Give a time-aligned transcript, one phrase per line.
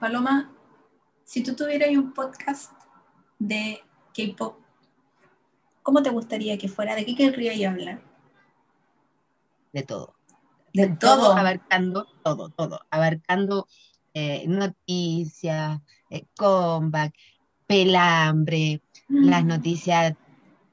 [0.00, 0.52] Paloma,
[1.24, 2.72] si tú tuvieras un podcast
[3.38, 3.80] de
[4.14, 4.58] K-pop,
[5.82, 6.94] ¿cómo te gustaría que fuera?
[6.94, 8.00] ¿De qué querrías hablar?
[9.72, 10.14] De todo.
[10.72, 11.32] De, todo.
[11.32, 12.80] Abarcando todo, todo.
[12.90, 13.66] Abarcando
[14.14, 15.80] eh, noticias,
[16.10, 17.14] eh, comeback,
[17.66, 19.48] pelambre, las Mm.
[19.48, 20.14] noticias,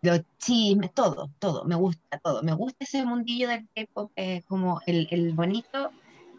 [0.02, 1.66] los chismes, todo, todo.
[1.66, 2.44] Me gusta todo.
[2.44, 5.92] Me gusta ese mundillo del K-pop, eh, como el, el bonito.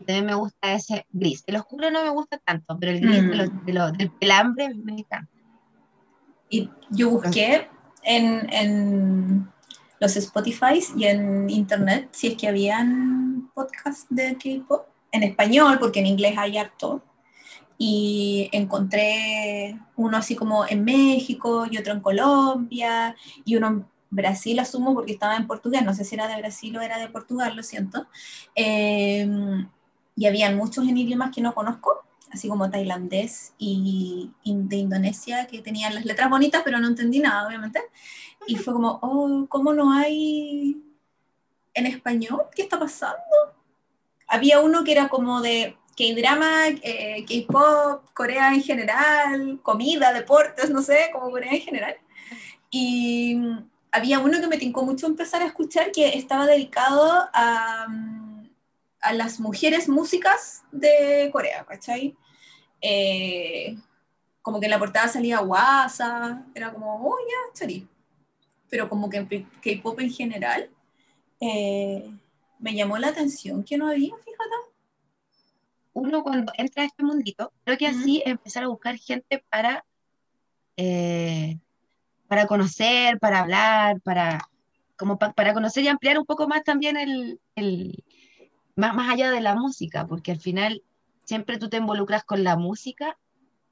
[0.07, 1.43] También me gusta ese gris.
[1.47, 3.65] El oscuro no me gusta tanto, pero el gris de los- Mm.
[3.65, 5.31] de los- del pelambre me encanta.
[6.51, 7.69] Y yo busqué
[8.03, 9.49] en, en
[9.99, 16.01] los Spotify y en internet si es que habían podcasts de K-pop en español, porque
[16.01, 17.03] en inglés hay harto.
[17.77, 24.61] Y encontré uno así como en México y otro en Colombia y uno en Brasil,
[24.61, 25.83] asumo, porque estaba en portugués.
[25.85, 28.07] No sé si era de Brasil o era de Portugal, lo siento.
[28.55, 29.27] Eh,
[30.17, 32.05] y habían muchos en idiomas que no conozco
[32.35, 37.21] así como tailandés y, y de Indonesia, que tenían las letras bonitas, pero no entendí
[37.21, 37.81] nada, obviamente.
[38.47, 40.83] Y fue como, oh, ¿cómo no hay
[41.73, 42.43] en español?
[42.55, 43.23] ¿Qué está pasando?
[44.27, 50.83] Había uno que era como de K-drama, eh, K-pop, Corea en general, comida, deportes, no
[50.83, 51.97] sé, como Corea en general.
[52.69, 53.39] Y
[53.93, 58.34] había uno que me tincó mucho empezar a escuchar que estaba dedicado a, mm,
[59.05, 62.17] a las mujeres músicas de Corea, ¿cachai?
[62.81, 63.77] Eh,
[64.43, 67.87] como que en la portada salía guasa, era como, oh, ya, chari.
[68.69, 70.71] Pero como que en K-pop en general,
[71.41, 72.11] eh,
[72.59, 74.57] me llamó la atención que no había, fíjate.
[75.93, 77.99] Uno cuando entra a este mundito, creo que Ujú.
[78.01, 79.85] así empezar a buscar gente para,
[80.77, 81.59] eh,
[82.27, 84.49] para conocer, para hablar, para,
[84.97, 88.03] como pa- para conocer y ampliar un poco más también el, el-
[88.77, 90.83] más, más allá de la música, porque al final
[91.25, 93.17] siempre tú te involucras con la música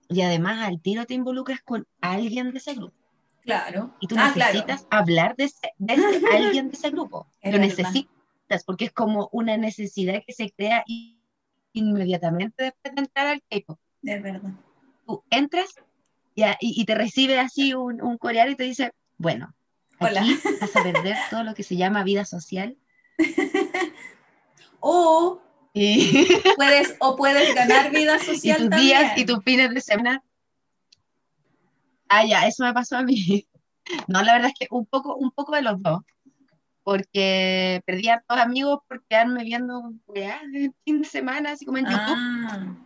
[0.09, 2.95] y además al tiro te involucras con alguien de ese grupo.
[3.43, 3.95] Claro.
[4.01, 4.53] Y tú Ah, claro.
[4.55, 7.27] necesitas hablar de, ese- de ese alguien de ese grupo.
[7.41, 7.77] Es Lo verdad.
[7.77, 10.85] necesitas porque es como una necesidad que se crea
[11.73, 13.79] inmediatamente después de entrar al K-pop.
[14.03, 14.51] Es verdad.
[15.07, 15.75] Tú entras
[16.35, 19.55] y, a- y- y te recibe así un, un coreano y te dice, bueno,
[19.99, 20.21] Hola.
[20.23, 22.77] aquí vas a perder todo lo que se llama vida social.
[24.85, 25.41] O
[25.75, 26.27] Y,
[26.57, 28.89] puedes, o puedes ganar vida y social tus también.
[29.01, 30.23] días y tus fines de semana.
[32.09, 33.47] Ah, ya, eso me pasó a mí.
[34.07, 36.03] No, la verdad es que un poco, un poco de los dos.
[36.85, 41.79] Porque perdí a todos amigos por quedarme viendo weá el fin de semana, así como
[41.79, 42.17] en YouTube.
[42.17, 42.77] Ah,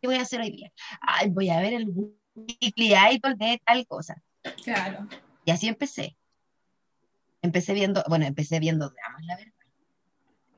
[0.00, 0.72] ¿Qué voy a hacer hoy día?
[1.00, 1.92] Ay, voy a ver el
[2.34, 4.20] Weekly Idol de tal cosa.
[4.64, 5.06] claro.
[5.44, 6.16] Y así empecé.
[7.40, 9.51] Empecé viendo, bueno, empecé viendo dramas, la verdad.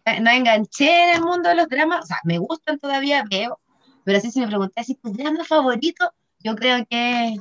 [0.04, 3.60] Eh, No enganché en el mundo de los dramas, o sea, me gustan todavía, veo,
[4.04, 7.40] pero así si me preguntas si tu drama favorito, yo creo que es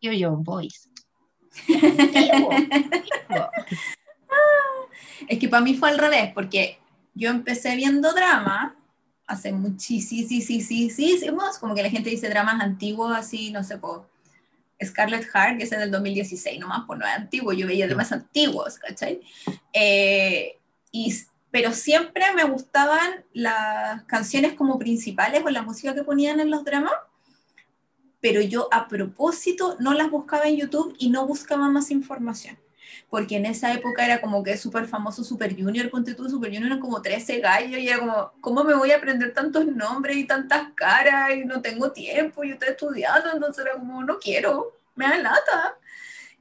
[0.00, 0.88] Yo Yo Boys.
[5.28, 6.78] Es que para mí fue al revés, porque
[7.14, 8.76] yo empecé viendo drama
[9.26, 14.06] hace muchísimos, como que la gente dice dramas antiguos, así, no sé, por
[14.84, 18.78] Scarlet Heart, que es del 2016 nomás, pues no es antiguo, yo veía dramas antiguos,
[18.78, 19.20] ¿cachai?
[19.72, 20.58] Eh,
[20.90, 21.14] y,
[21.50, 26.64] pero siempre me gustaban las canciones como principales o la música que ponían en los
[26.64, 26.94] dramas,
[28.20, 32.56] pero yo a propósito no las buscaba en YouTube y no buscaba más información
[33.10, 36.66] porque en esa época era como que súper famoso Super Junior, ponte tú, Super Junior
[36.66, 40.26] eran como 13 gallos, y era como, ¿cómo me voy a aprender tantos nombres y
[40.26, 41.30] tantas caras?
[41.36, 45.78] Y no tengo tiempo, yo estoy estudiando, entonces era como, no quiero, me da lata.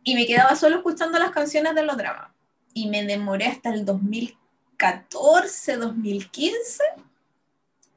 [0.04, 2.30] Y me quedaba solo escuchando las canciones de los dramas.
[2.74, 6.84] Y me demoré hasta el 2014, 2015,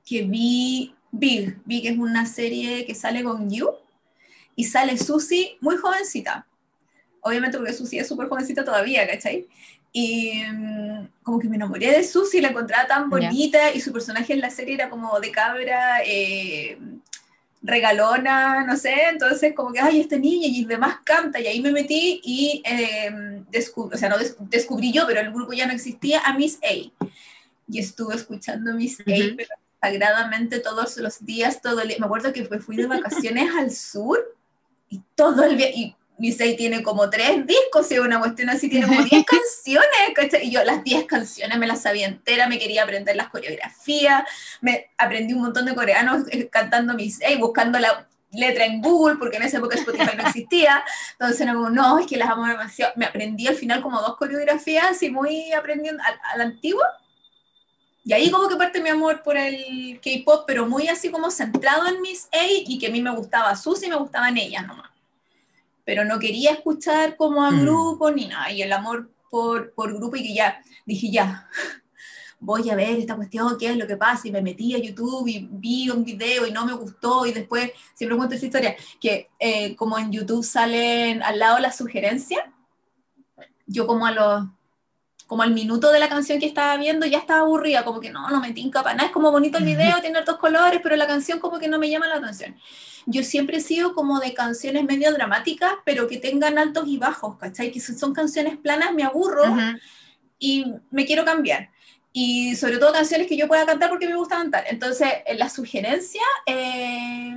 [0.04, 3.70] que vi Big, Big es una serie que sale con You,
[4.54, 6.46] y sale Susie muy jovencita
[7.26, 9.46] obviamente porque Susi es súper jovencita todavía, ¿cachai?
[9.92, 13.74] Y um, como que me enamoré de Susi, la encontraba tan bonita yeah.
[13.74, 16.78] y su personaje en la serie era como de cabra, eh,
[17.62, 21.72] regalona, no sé, entonces como que, ay, esta niña y demás canta, y ahí me
[21.72, 25.72] metí y eh, descubrí, o sea, no des descubrí yo, pero el grupo ya no
[25.72, 26.74] existía, a Miss A.
[27.68, 29.32] Y estuve escuchando Miss uh -huh.
[29.32, 29.48] A, pero
[29.80, 31.96] sagradamente todos los días, todo el día.
[31.98, 34.18] Me acuerdo que fui de vacaciones al sur
[34.88, 38.86] y todo el día, y A tiene como tres discos, y una cuestión así, tiene
[38.86, 40.46] como 10 canciones, ¿cachai?
[40.46, 44.22] Y yo las 10 canciones me las sabía entera, me quería aprender las coreografías,
[44.62, 49.36] me aprendí un montón de coreanos eh, cantando A, buscando la letra en Google, porque
[49.36, 50.82] en esa época Spotify no existía,
[51.12, 54.16] entonces era como, no, es que las amo demasiado, me aprendí al final como dos
[54.16, 56.86] coreografías y muy aprendiendo a, a la antigua,
[58.04, 61.86] Y ahí como que parte mi amor por el K-pop, pero muy así como centrado
[61.88, 64.95] en Miss A y que a mí me gustaba Susie y me gustaban ellas nomás.
[65.86, 67.62] Pero no quería escuchar como a Mm.
[67.62, 68.50] grupo ni nada.
[68.52, 71.48] Y el amor por, por grupo y que ya, dije ya,
[72.40, 74.28] voy a ver esta cuestión, qué es lo que pasa.
[74.28, 77.24] Y me metí a YouTube y vi un video y no me gustó.
[77.24, 81.76] Y después, siempre cuento esta historia, que eh, como en YouTube salen al lado las
[81.78, 82.42] sugerencias,
[83.66, 84.44] yo como a los
[85.26, 88.30] como al minuto de la canción que estaba viendo ya estaba aburrida, como que no,
[88.30, 91.08] no me tinca para nada, es como bonito el video, tiene otros colores, pero la
[91.08, 92.54] canción como que no me llama la atención.
[93.06, 97.38] Yo siempre he sido como de canciones medio dramáticas, pero que tengan altos y bajos,
[97.38, 97.70] ¿cachai?
[97.70, 99.78] Que si son canciones planas me aburro Ujú.
[100.38, 101.70] y me quiero cambiar.
[102.12, 104.64] Y sobre todo canciones que yo pueda cantar porque me gusta cantar.
[104.68, 107.36] Entonces, en la sugerencia, eh,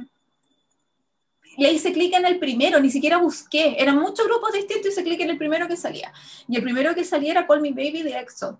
[1.57, 3.75] le hice clic en el primero, ni siquiera busqué.
[3.77, 6.11] Eran muchos grupos distintos y hice clic en el primero que salía.
[6.47, 8.59] Y el primero que salía era Call Me Baby de EXO.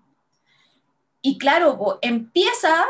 [1.22, 2.84] Y claro, empieza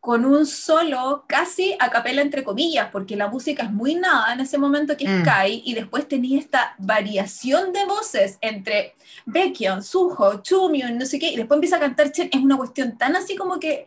[0.00, 4.40] con un solo casi a capela entre comillas, porque la música es muy nada en
[4.40, 5.24] ese momento que es Mm.
[5.24, 8.94] Kai, y después tenía esta variación de voces entre
[9.26, 12.96] Baekhyun, Suho, Chumyun, no sé qué, y después empieza a cantar Chen, es una cuestión
[12.96, 13.86] tan así como que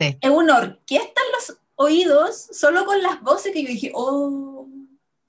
[0.00, 0.16] Sí.
[0.20, 4.66] es una orquesta en los oídos, solo con las voces que yo dije, oh,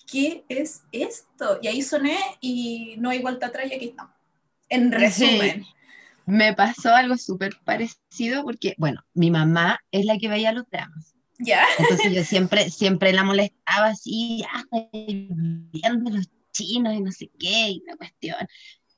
[0.09, 1.59] ¿qué es esto?
[1.61, 4.13] Y ahí soné y no hay vuelta atrás y aquí estamos.
[4.69, 5.65] En resumen.
[6.25, 11.15] Me pasó algo súper parecido porque, bueno, mi mamá es la que veía los dramas.
[11.39, 11.63] ¿Ya?
[11.79, 14.43] Entonces yo siempre, siempre la molestaba así,
[15.71, 18.37] viendo los chinos y no sé qué, y la cuestión.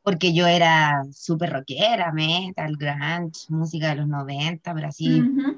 [0.01, 5.57] Porque yo era súper rockera, metal, grunge, música de los 90, pero así Ujú.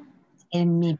[0.51, 1.00] en mi,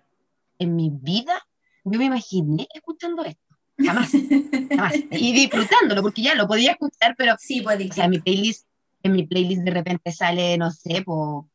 [0.58, 1.46] en mi vida
[1.84, 3.42] yo me imaginé escuchando esto.
[3.78, 4.12] Jamás,
[4.70, 4.94] jamás.
[5.12, 8.66] Y disfrutándolo, porque ya lo podía escuchar, pero Sí, pues o sea, mi playlist,
[9.06, 11.46] en mi playlist de repente sale, no sé, por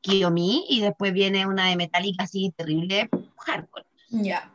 [0.00, 3.84] Kiyomi y después viene una de Metallica así terrible, hardcore.
[4.08, 4.50] Ya.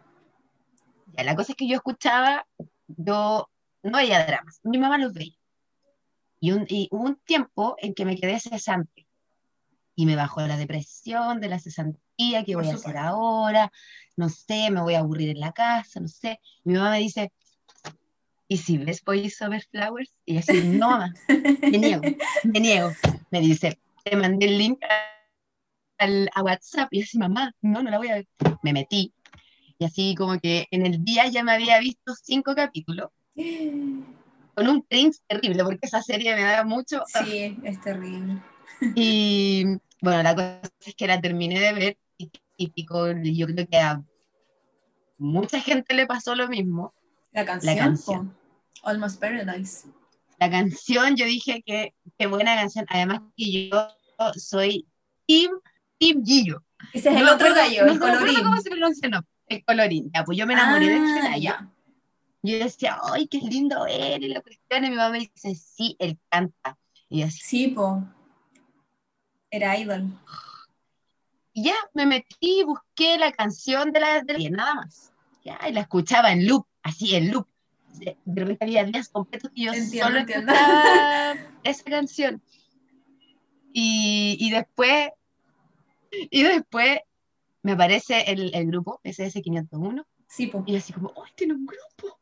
[1.13, 2.47] Ya, la cosa es que yo escuchaba,
[2.87, 3.47] yo
[3.83, 5.35] no veía dramas, mi mamá los veía.
[6.39, 9.07] Y, un, y hubo un tiempo en que me quedé cesante
[9.95, 13.71] y me bajó la depresión de la cesantía, ¿qué voy a hacer ahora?
[14.15, 16.39] No sé, me voy a aburrir en la casa, no sé.
[16.63, 17.31] Mi mamá me dice,
[18.49, 20.11] ¿y si ves Boys Over Flowers?
[20.25, 21.13] Y yo así, no, mamá,
[21.71, 22.03] me niego,
[22.43, 22.91] me niego.
[23.31, 26.89] Me dice, te mandé el link a, al- a WhatsApp.
[26.91, 28.27] Y yo así, mamá, no, no la voy a ver.
[28.63, 29.13] Me metí.
[29.77, 33.09] Y así como que en el día ya me había visto cinco capítulos,
[34.53, 37.03] con un cringe terrible, porque esa serie me da mucho.
[37.07, 38.41] Sí, es terrible.
[38.95, 39.63] Y
[40.01, 42.69] bueno, la cosa es que la terminé de ver y
[43.37, 44.03] yo creo que a
[45.17, 46.93] mucha gente le pasó lo mismo.
[47.31, 47.77] La canción.
[47.77, 48.29] canción.
[48.29, 48.89] po.
[48.89, 49.87] Almost Paradise.
[50.39, 53.87] La canción, yo dije que qué buena canción, además que yo
[54.37, 54.87] soy
[55.27, 55.51] Team,
[55.99, 56.63] team Gillo.
[56.93, 58.43] Ese es No el otro gallo, no el colorín.
[58.43, 59.09] ¿Cómo se pronuncia?
[59.09, 60.09] No, el colorín.
[60.13, 61.69] Ya, pues yo me enamoré de ese Ah, ya.
[62.41, 64.23] Yo decía, ¡ay, qué lindo él!
[64.23, 66.77] Y la cuestión, y mi mamá me dice, sí, él canta.
[67.09, 68.01] Y así, Sí, po.
[69.51, 70.05] Era idol.
[71.53, 75.11] y ya me metí, busqué la canción de la, de la- y nada más.
[75.43, 77.47] Ya, y la escuchaba en loop, así en loop.
[77.99, 80.51] De, repente había días completos que yo Entiendo, solo entiendo.
[80.53, 81.33] escuchaba
[81.63, 82.41] esa canción.
[83.73, 85.09] Y, y después,
[86.11, 86.99] y después
[87.61, 90.63] me aparece el, el grupo, SS501, Sí, po.
[90.65, 92.19] y yo así como, ¡oh, tiene un grupo!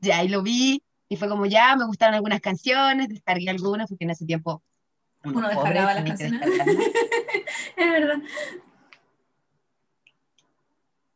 [0.00, 4.04] Ya, y lo vi, y fue como, ya, me gustaron algunas canciones, descargué algunas, porque
[4.04, 4.62] en ese tiempo
[5.24, 6.40] Uno pobre, descargaba las canciones.
[7.76, 8.18] Es verdad.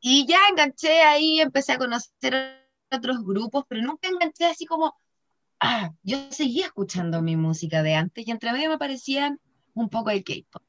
[0.09, 4.95] Y ya enganché ahí, empecé a conocer otros grupos, pero nunca enganché así como,
[5.59, 9.41] ah, yo seguía escuchando mi música de antes y entre medio me parecían
[9.75, 10.63] un poco de K-pop.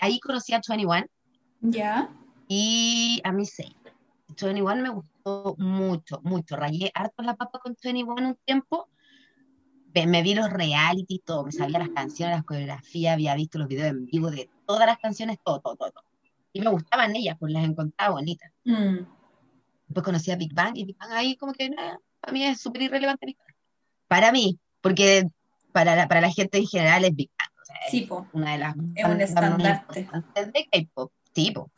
[0.00, 1.04] Ahí conocí a 21
[1.60, 2.08] Ya.
[2.48, 3.64] y a Miss A.
[4.28, 6.56] 21 me gustó mucho, mucho.
[6.56, 8.88] Rayé harto la papa con 21 un tiempo.
[9.94, 13.68] Me, me vi los reality, todo, me sabía las canciones, las coreografías, había visto los
[13.68, 15.90] videos en vivo de todas las canciones, todo, todo, todo.
[15.90, 16.09] todo.
[16.52, 18.50] Y me gustaban ellas, pues las encontraba bonitas.
[18.64, 18.98] Mm.
[19.86, 22.60] Después conocí a Big Bang y Big Bang ahí como que nada, para mí es
[22.60, 23.54] súper irrelevante Big Bang.
[24.08, 25.28] Para mí, porque
[25.72, 27.50] para la, para la gente en general es Big Bang.
[27.60, 28.26] o sea, es Sí, po.
[28.32, 30.08] una de las Es un estandarte.
[30.52, 31.70] de K-pop, sí, po.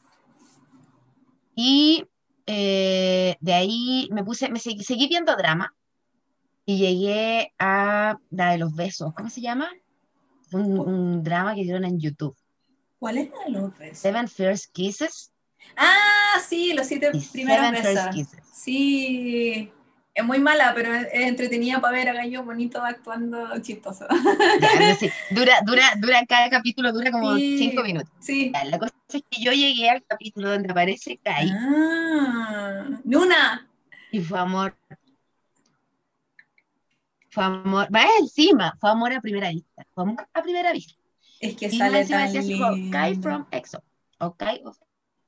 [1.54, 2.04] Y
[2.46, 5.74] eh, de ahí me puse, me seguí viendo drama
[6.64, 9.68] y llegué a la de los besos, ¿cómo se llama?
[10.52, 12.36] Un, un drama que dieron en YouTube.
[13.02, 13.98] ¿Cuál es la de los besos?
[13.98, 15.32] Seven First Kisses
[15.76, 18.14] Ah, sí, los siete primeros Seven First besos.
[18.14, 18.40] Kisses.
[18.54, 19.72] Sí.
[20.14, 24.06] Es muy mala, pero es entretenida para ver a Gallo bonito actuando chistoso.
[25.30, 28.12] dura, dura, dura, cada capítulo dura como cinco minutos.
[28.20, 28.52] Sí.
[28.66, 31.50] la cosa es que yo llegué al capítulo donde aparece Kai.
[31.50, 33.68] Ah, Luna.
[34.12, 34.76] Y fue amor.
[37.30, 37.88] Fue amor.
[37.92, 39.84] Va encima, fue amor a primera vista.
[39.92, 41.01] Fue amor a primera vista.
[41.42, 42.74] Es que sale tan lindo.
[42.90, 43.82] Kai from EXO.
[44.20, 44.62] O Kai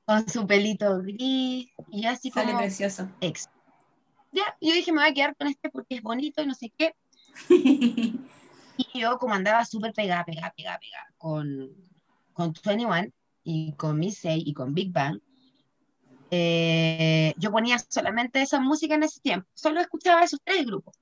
[0.06, 1.68] con su pelito gris.
[1.90, 2.60] Y así sale como.
[2.60, 3.10] precioso.
[3.20, 3.50] EXO
[4.34, 6.72] ya, yo dije, me voy a quedar con este porque es bonito y no sé
[6.76, 6.94] qué.
[7.48, 11.70] y yo, como andaba súper pegada, pegada, pegada, pegada con,
[12.32, 13.12] con 21
[13.44, 15.20] y con Missy y con Big Bang,
[16.30, 19.48] eh, yo ponía solamente esa música en ese tiempo.
[19.54, 20.96] Solo escuchaba esos tres grupos.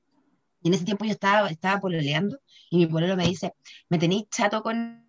[0.63, 2.39] Y en ese tiempo yo estaba, estaba pololeando
[2.71, 3.55] y mi pololo me dice,
[3.89, 5.02] me tenéis chato con,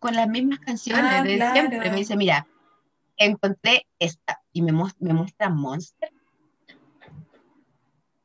[0.00, 1.52] con las mismas canciones Ah, de claro.
[1.54, 1.90] siempre.
[1.90, 2.46] Me dice, mira,
[3.16, 4.42] encontré esta.
[4.52, 6.10] Y me, muest- me muestra Monster.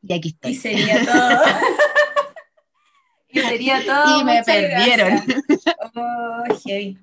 [0.04, 0.52] Y aquí estoy.
[0.52, 1.42] Y sería todo.
[3.30, 4.20] y sería todo.
[4.20, 5.10] Y me perdieron.
[5.26, 5.76] gracias.
[5.96, 6.98] Oh, heavy.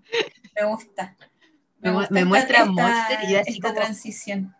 [0.56, 1.16] Me gusta.
[1.80, 4.54] Me mu- gusta me esta- muestra esta- Monster y yo así esta como- transición.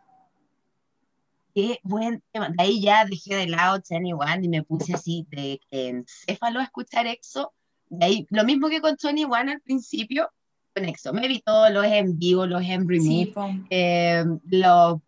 [1.55, 2.51] Qué buen tema.
[2.51, 7.07] De ahí ya dejé de lado One y me puse así de encéfalo a escuchar
[7.09, 7.53] EXO.
[7.91, 10.31] De ahí, lo mismo que con One al principio,
[10.75, 11.13] con EXO.
[11.13, 13.35] Me vi todos los en vivo, los en remove, Sí,
[13.71, 15.01] eh, los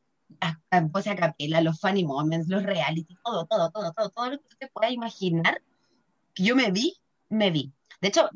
[0.70, 4.38] las voces a capela, los funny moments, los reality, todo, todo, todo, todo, todo lo
[4.38, 5.60] que usted pueda imaginar
[6.34, 6.96] que yo me vi,
[7.28, 7.72] me vi.
[8.00, 8.30] De hecho,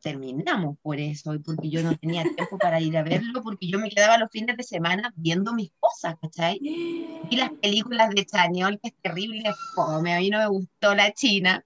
[0.00, 3.90] terminamos por eso, porque yo no tenía tiempo para ir a verlo, porque yo me
[3.90, 6.58] quedaba los fines de semana viendo mis cosas, ¿cachai?
[6.62, 11.12] Y las películas de Chañol, que es terrible, fome, a mí no me gustó la
[11.12, 11.64] China.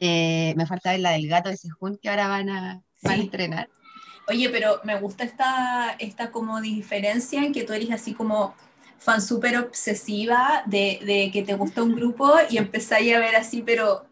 [0.00, 3.16] Eh, me falta ver la del gato de Sejún que ahora van a, van a
[3.16, 3.22] Sí.
[3.22, 3.68] estrenar.
[4.28, 8.54] Oye, pero me gusta esta, esta como diferencia en que tú eres así como
[8.98, 13.60] fan súper obsesiva de, de que te gusta un grupo y empezáis a ver así,
[13.62, 14.06] pero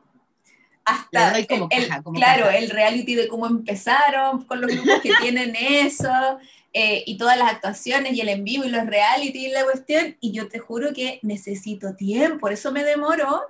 [0.84, 2.58] hasta como el, caja, como claro, caja.
[2.58, 6.38] el reality de cómo empezaron con los grupos que tienen eso
[6.72, 10.16] eh, y todas las actuaciones y el en vivo y los reality y la cuestión
[10.20, 13.42] y yo te juro que necesito tiempo, por eso me demoro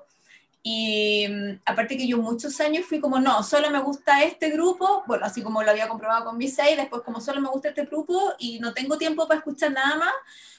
[0.63, 5.03] y mm, aparte que yo muchos años fui como, no, solo me gusta este grupo,
[5.07, 8.35] bueno, así como lo había comprobado con 6, después como solo me gusta este grupo
[8.39, 10.13] y no tengo tiempo para escuchar nada más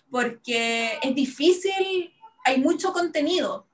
[0.10, 2.14] porque es difícil,
[2.46, 3.66] hay mucho contenido.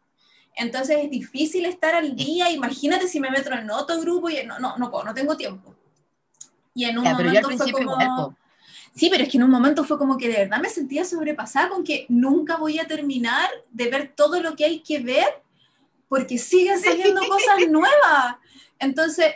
[0.56, 4.60] Entonces es difícil estar al día, imagínate si me meto en otro grupo y no,
[4.60, 5.74] no, no puedo, no tengo tiempo.
[6.74, 7.94] Y en un Ya, momento fue como...
[7.94, 8.36] igual.
[8.96, 11.70] Sí, pero es que en un momento fue como que de verdad me sentía sobrepasada
[11.70, 15.42] con que nunca voy a terminar de ver todo lo que hay que ver
[16.10, 18.36] porque siguen saliendo cosas nuevas.
[18.80, 19.36] Entonces,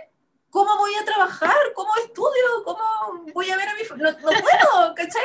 [0.49, 1.55] ¿cómo voy a trabajar?
[1.75, 2.63] ¿Cómo estudio?
[2.65, 3.81] ¿Cómo voy a ver a mi...
[4.01, 5.21] No, no puedo, ¿cachai?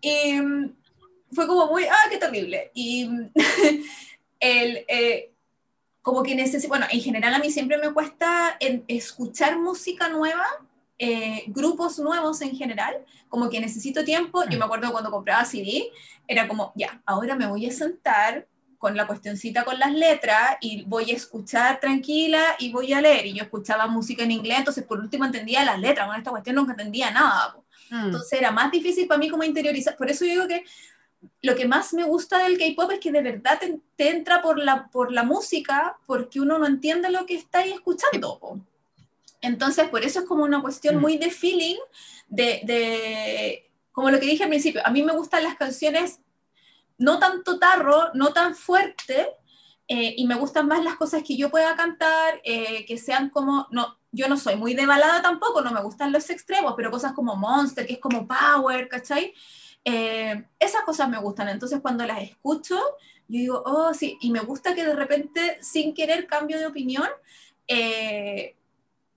[0.00, 0.74] Y mm,
[1.32, 2.70] fue como muy, ah, qué terrible.
[2.74, 3.30] Y mm,
[4.40, 5.32] el, eh,
[6.00, 10.46] como que necesito, bueno, en general a mí siempre me cuesta en- escuchar música nueva,
[10.98, 14.42] eh, grupos nuevos en general, como que necesito tiempo.
[14.48, 15.90] Yo me acuerdo cuando compraba CD,
[16.26, 18.46] era como, ya, ahora me voy a sentar
[18.82, 23.26] con la cuestioncita con las letras y voy a escuchar tranquila y voy a leer.
[23.26, 26.56] Y yo escuchaba música en inglés, entonces por último entendía las letras, con esta cuestión
[26.56, 27.52] nunca entendía nada.
[27.54, 27.64] po.
[27.90, 28.06] Mm.
[28.06, 29.96] Entonces era más difícil para mí como interiorizar.
[29.96, 30.64] Por eso yo digo que
[31.42, 34.58] lo que más me gusta del K-pop es que de verdad te, te entra por
[34.58, 38.40] la, por la música, porque uno no entiende lo que está ahí escuchando.
[38.40, 38.58] po.
[39.42, 41.00] Entonces, por eso es como una cuestión Mm.
[41.00, 41.76] muy de feeling,
[42.28, 46.18] de, de- como lo que dije al principio, a mí me gustan las canciones
[46.98, 49.28] no tanto tarro, no tan fuerte,
[49.88, 53.66] eh, y me gustan más las cosas que yo pueda cantar, eh, que sean como,
[53.70, 57.12] no, yo no soy muy de balada tampoco, no me gustan los extremos, pero cosas
[57.12, 59.34] como Monster, que es como Power, ¿cachai?
[59.84, 62.76] Eh, esas cosas me gustan, entonces cuando las escucho,
[63.28, 67.08] yo digo, oh, sí, y me gusta que de repente, sin querer, cambio de opinión,
[67.66, 68.56] eh,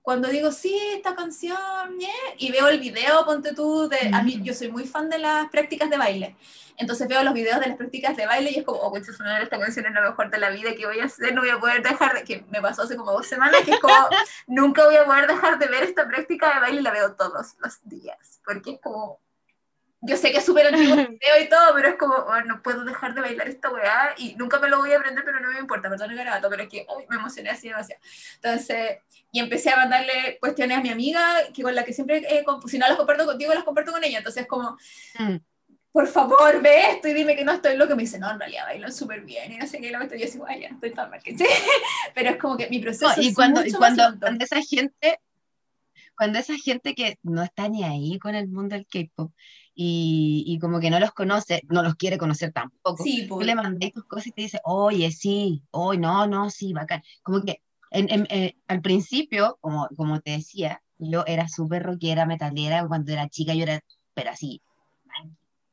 [0.05, 1.57] cuando digo, sí, esta canción,
[1.97, 5.17] ñe", y veo el video, ponte tú, de, a mí, yo soy muy fan de
[5.17, 6.35] las prácticas de baile,
[6.77, 9.45] entonces veo los videos de las prácticas de baile y es como, oh, su madre,
[9.45, 11.33] esta canción es lo mejor de la vida, que voy a hacer?
[11.33, 13.79] No voy a poder dejar de, que me pasó hace como dos semanas, que es
[13.79, 13.95] como,
[14.47, 17.55] nunca voy a poder dejar de ver esta práctica de baile y la veo todos
[17.57, 19.19] los días, porque es como,
[20.05, 22.62] yo sé que es súper antiguo el video y todo, pero es como, oh, no
[22.62, 25.51] puedo dejar de bailar esta weá y nunca me lo voy a aprender, pero no
[25.51, 28.01] me importa, perdón el garabato, pero es que uy, me emocioné así demasiado.
[28.35, 29.00] Entonces,
[29.31, 32.77] y empecé a mandarle cuestiones a mi amiga, que con la que siempre, eh, si
[32.77, 34.19] no las comparto contigo, las comparto con ella.
[34.19, 34.77] Entonces, como,
[35.19, 35.38] Mm.
[35.91, 37.95] por favor, ve esto y dime que no estoy loco.
[37.95, 39.88] Me dice, no, en realidad bailan súper bien y no sé qué.
[39.88, 41.35] Y lo meto yo así, ay, ya, estoy tan mal, ¿cachai?
[42.15, 44.45] Pero es como que mi proceso No, y es cuando, y mucho cuando, más cuando
[44.45, 45.19] esa gente,
[46.17, 49.31] cuando esa gente que no está ni ahí con el mundo del K-pop
[49.75, 53.03] y, y como que no los conoce, no los quiere conocer tampoco.
[53.03, 53.46] Sí, Tú pues.
[53.48, 57.03] le mandé tus cosas y te dice, oye, sí, hoy no, no, sí, bacán.
[57.22, 62.25] Como que en- en- eh, al principio, como, como te decía, yo era súper rockera,
[62.25, 63.82] metalera, cuando era chica yo era,
[64.13, 64.62] pero así,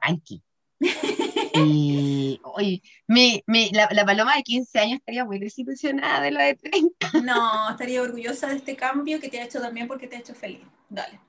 [0.05, 0.43] punky.
[1.55, 6.45] Y hoy mi, mi, la, la paloma de 15 años estaría muy desilusionada de la
[6.45, 7.11] de 30.
[7.23, 10.35] No, estaría orgullosa de este cambio que te ha hecho también porque te ha hecho
[10.35, 10.63] feliz.
[10.89, 11.21] Dale.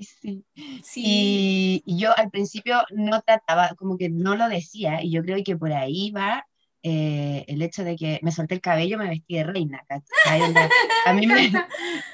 [0.22, 0.44] Sí.
[0.82, 1.02] Sí.
[1.04, 5.42] Y, y yo al principio no trataba, como que no lo decía, y yo creo
[5.44, 6.46] que por ahí va
[6.82, 9.84] eh, el hecho de que me solté el cabello, me vestí de reina,
[11.06, 11.52] A mí, me,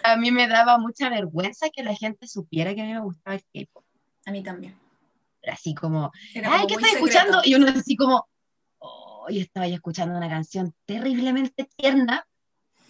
[0.03, 3.37] a mí me daba mucha vergüenza que la gente supiera que a mí me gustaba
[3.37, 3.85] el K-pop.
[4.27, 4.77] A mí también.
[5.47, 7.07] Así como, Era ay, como ¿qué estás secreto.
[7.07, 7.41] escuchando?
[7.45, 8.29] Y uno así como,
[8.79, 12.27] oh, yo estaba ya escuchando una canción terriblemente tierna,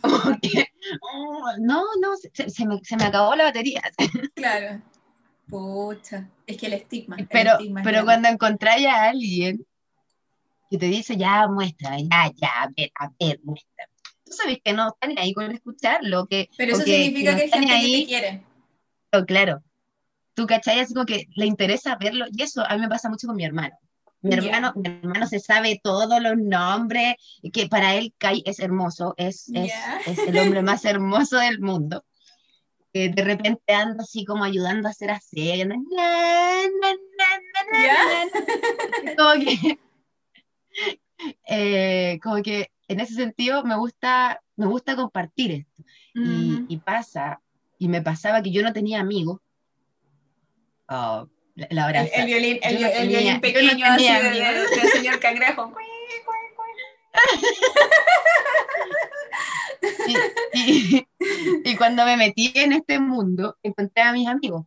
[0.00, 0.68] como que,
[1.00, 3.82] oh, no, no, se, se me, se me acabó la batería.
[4.34, 4.82] Claro.
[5.48, 6.28] Pucha.
[6.46, 7.16] Es que el estigma.
[7.18, 9.64] el Pero, estigma es pero cuando encontráis a alguien
[10.70, 13.88] que te dice, ya, muestra, ya, ya, a ver, a ver, muestra.
[14.24, 17.42] Tú sabes que no están ahí con escucharlo, que, Pero eso que- significa no que
[17.44, 18.42] hay ni gente que ahí, te quiere.
[19.10, 19.62] pero claro.
[20.34, 20.80] Tú, ¿cachai?
[20.80, 23.44] Así como que le interesa verlo, y eso a mí me pasa mucho con mi
[23.44, 23.74] hermano.
[24.22, 27.14] Mi hermano, mi hermano se sabe todos los nombres,
[27.52, 30.00] que para él Kai es hermoso, es, es, Ya.
[30.06, 32.04] es el hombre más hermoso del mundo.
[32.92, 36.92] Que de repente anda así como ayudando a hacer aseo, y anda, na, na,
[37.52, 39.16] na, na, ¿Ya?
[39.16, 39.78] como que,
[41.48, 45.84] eh, como que en ese sentido me gusta, me gusta compartir esto.
[46.14, 46.66] Y, Ujú.
[46.68, 47.40] y pasa,
[47.78, 49.40] y me pasaba que yo no tenía amigos.
[50.88, 54.30] Oh, la, El, el violín, el, Yo no el tenía- violín no pequeño así de-
[54.30, 55.72] de- del señor cangrejo.
[60.54, 61.06] Y, y-
[61.64, 64.64] y cuando me metí en este mundo, encontré a mis amigos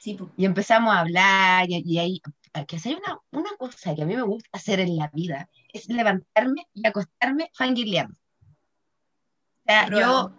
[0.00, 0.30] Sí, pues.
[0.36, 1.66] y empezamos a hablar.
[1.68, 2.20] Y, y ahí,
[2.66, 5.88] que hay una, una cosa que a mí me gusta hacer en la vida, es
[5.88, 8.14] levantarme y acostarme fangirleando.
[8.16, 10.32] O sea, yo,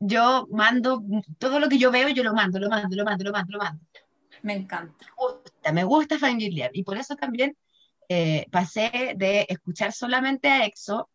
[0.00, 1.02] yo mando
[1.38, 3.58] todo lo que yo veo, yo lo mando, lo mando, lo mando, lo mando, lo
[3.58, 3.84] mando.
[4.44, 5.06] Me encanta.
[5.06, 6.70] Me gusta, me gusta fangirlear.
[6.74, 7.56] Y por eso también
[8.08, 11.08] eh, pasé de escuchar solamente a EXO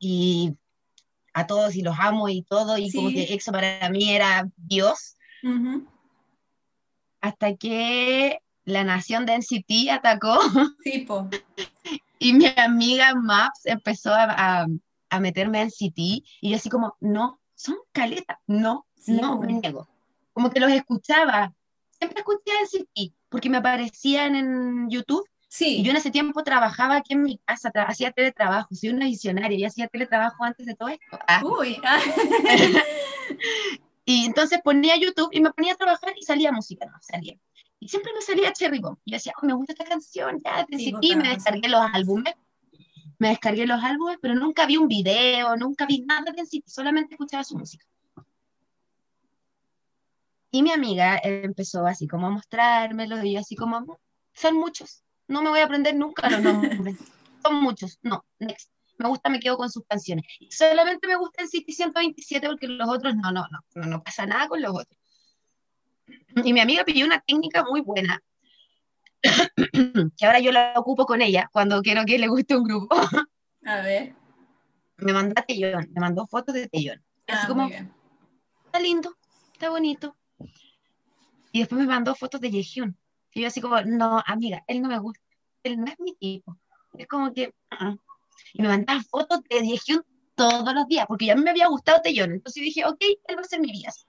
[0.00, 0.52] y
[1.32, 3.14] a todos y los amo y todo, y como Sí.
[3.14, 5.16] que EXO para mí era Dios,
[7.20, 10.36] hasta que la nación de NCT atacó
[10.84, 11.28] Sí, po.
[12.18, 14.24] y mi amiga Maps empezó a,
[14.62, 14.66] a,
[15.10, 19.52] a meterme en NCT y yo así como, no, son caletas, no, Sí, no, me
[19.52, 19.86] niego.
[20.32, 21.54] Como que los escuchaba,
[21.98, 25.78] siempre escuché NCT porque me aparecían en YouTube Sí.
[25.78, 29.56] Y yo en ese tiempo trabajaba aquí en mi casa, hacía teletrabajo, soy una visionaria,
[29.56, 31.18] yo hacía teletrabajo antes de todo esto.
[31.26, 31.40] Ah.
[31.44, 31.80] Uy.
[31.84, 32.00] ah.
[34.08, 37.36] Y entonces ponía YouTube y me ponía a trabajar y salía música, no, salía.
[37.80, 38.98] Y siempre me salía Cherry Bomb.
[39.04, 41.80] Y yo decía, oh, me gusta esta canción, ya, Sí, decidí, pues, me descargué los
[41.92, 42.34] álbumes,
[43.18, 47.14] me descargué los álbumes, pero nunca vi un video, nunca vi nada de NCT, solamente
[47.14, 47.84] escuchaba su música.
[50.56, 53.98] Y mi amiga empezó así como a mostrármelo y yo así como,
[54.32, 56.96] son muchos, no me voy a aprender nunca los nombres,
[57.44, 58.70] son muchos, no, next.
[58.96, 60.24] Me gusta, me quedo con sus canciones.
[60.48, 64.24] Solamente me gusta el City 127 porque los otros no, no, no, no, no pasa
[64.24, 64.98] nada con los otros.
[66.42, 68.18] Y mi amiga pidió una técnica muy buena,
[70.16, 72.96] que ahora yo la ocupo con ella cuando quiero que le guste un grupo.
[73.66, 74.14] A ver.
[74.96, 77.04] Me mandó a Tellón, me mandó fotos de Tellón.
[77.26, 77.92] Así Ah, como, muy bien.
[78.64, 79.14] está lindo,
[79.52, 80.16] está bonito.
[81.56, 82.94] Y después me mandó fotos de Yehyun.
[83.32, 85.24] Y yo así como, no, amiga, él no me gusta,
[85.62, 86.54] él no es mi tipo.
[86.98, 87.96] Es como que, uh-uh.
[88.52, 92.32] y me mandaba fotos de Yehyun todos los días, porque ya me había gustado Taeyeon.
[92.32, 94.06] Entonces dije, ok, él va a ser mi bias.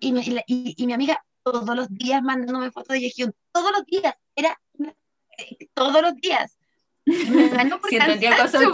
[0.00, 3.84] Y, me- y y- mi amiga todos los días mandándome fotos de Yehyun, todos los
[3.86, 4.60] días, era
[5.74, 6.58] todos los días.
[7.04, 7.88] Me ganó por
[8.50, 8.72] cansancio,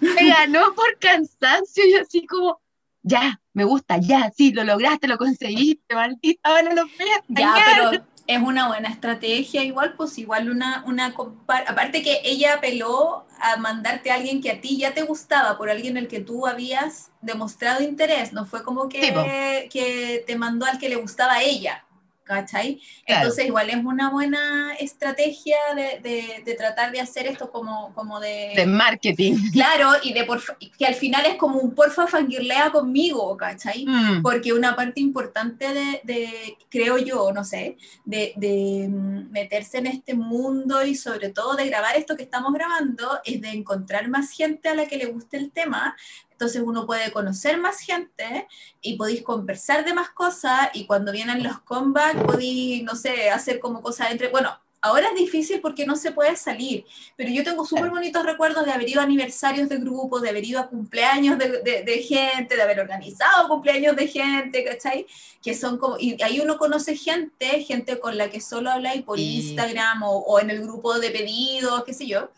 [0.00, 2.60] me ganó por cansancio y así como,
[3.02, 7.54] ya, me gusta, ya, sí, lo lograste, lo conseguiste, maldita, ahora lo voy a Ya,
[7.64, 7.90] pero
[8.26, 13.56] es una buena estrategia igual, pues igual una, una compar- aparte que ella apeló a
[13.56, 16.46] mandarte a alguien que a ti ya te gustaba, por alguien en el que tú
[16.46, 21.34] habías demostrado interés, no fue como que, Sí, que te mandó al que le gustaba
[21.34, 21.84] a ella,
[22.30, 22.80] ¿cachai?
[23.04, 23.22] Claro.
[23.22, 28.20] Entonces igual es una buena estrategia de, de- de tratar de hacer esto como, como
[28.20, 28.52] de...
[28.54, 29.34] De marketing.
[29.52, 33.84] Claro, y de porfa- que al final es como un porfa fangirlea conmigo, ¿cachai?
[33.86, 39.78] Mm, Porque una parte importante de, de, creo yo, no sé, de, de, mm, meterse
[39.78, 44.08] en este mundo y sobre todo de grabar esto que estamos grabando, es de encontrar
[44.08, 45.96] más gente a la que le guste el tema,
[46.40, 48.48] entonces uno puede conocer más gente
[48.80, 53.60] y podéis conversar de más cosas y cuando vienen los comebacks podéis, no sé, hacer
[53.60, 54.50] como cosas entre, bueno,
[54.82, 58.72] Ahora es difícil porque no se puede salir, pero yo tengo súper bonitos recuerdos de
[58.72, 62.80] haber ido a aniversarios de grupos, de haber ido a cumpleaños de, gente, de haber
[62.80, 65.06] organizado cumpleaños de gente, ¿cachai?
[65.42, 69.20] Que son como, y ahí uno conoce gente, gente con la que solo habláis por
[69.20, 72.30] Instagram o, en el grupo de pedidos, qué sé yo.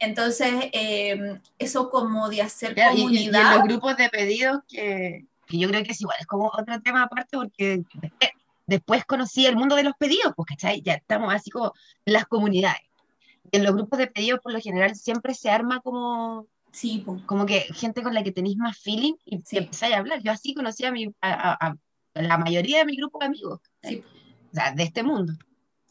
[0.00, 3.10] Entonces, eh, eso como de hacer comunidad.
[3.10, 6.50] Y, en los grupos de pedidos que, que yo creo que es igual, es como
[6.52, 7.84] otro tema aparte porque
[8.70, 10.80] Después conocí el mundo de los pedidos, pues, ¿cachai?
[10.80, 11.72] Ya estamos así como
[12.04, 12.82] en las comunidades.
[13.50, 17.62] En los grupos de pedidos, por lo general, siempre se arma como, sí, como que
[17.74, 19.58] gente con la que tenéis más feeling y sí.
[19.58, 20.22] empezáis a hablar.
[20.22, 21.74] Yo así conocí a, mi, a,
[22.14, 24.04] la mayoría de mi grupo de amigos, sí.
[24.52, 25.32] o sea, de este mundo.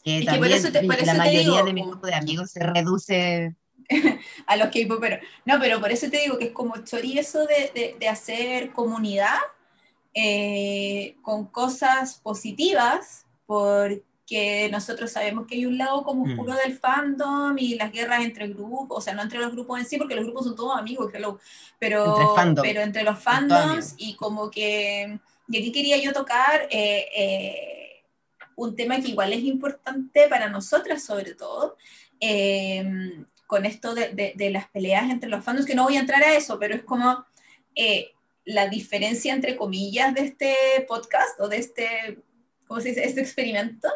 [0.01, 0.61] Que también
[1.05, 3.57] la mayoría de mi grupo de amigos se reduce
[4.45, 7.45] a los que pero no, pero por eso te digo que es como chori eso
[7.45, 9.39] de, de, de hacer comunidad
[10.15, 16.31] eh, con cosas positivas, porque nosotros sabemos que hay un lado como mm.
[16.31, 19.85] oscuro del fandom y las guerras entre grupos, o sea, no entre los grupos en
[19.85, 21.39] sí, porque los grupos son todos amigos, pero,
[21.79, 28.03] entre pero entre los fandoms y como que, y aquí quería yo tocar eh, eh,
[28.55, 31.77] un tema que igual es importante para nosotras sobre todo,
[33.49, 36.35] con esto de, de, las peleas entre los fandoms, que no voy a entrar a
[36.35, 37.25] eso, pero es como
[38.45, 40.55] la diferencia entre comillas de este
[40.87, 42.19] podcast o de este,
[42.67, 43.05] ¿cómo se dice?
[43.05, 43.89] Este experimento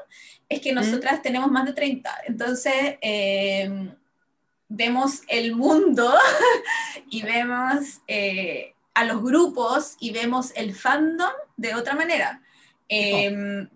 [0.50, 2.12] es que nosotras tenemos más de 30.
[2.26, 3.92] Entonces, eh,
[4.70, 6.12] vemos el mundo
[7.12, 12.42] y vemos eh, a los grupos y vemos el fandom de otra manera.
[12.90, 13.68] Eh,